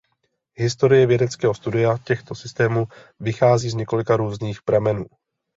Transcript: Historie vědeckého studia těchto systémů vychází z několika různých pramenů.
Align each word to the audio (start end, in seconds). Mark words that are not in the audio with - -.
Historie 0.55 1.05
vědeckého 1.07 1.53
studia 1.53 1.97
těchto 2.07 2.35
systémů 2.35 2.85
vychází 3.19 3.69
z 3.69 3.73
několika 3.73 4.15
různých 4.17 4.61
pramenů. 4.61 5.05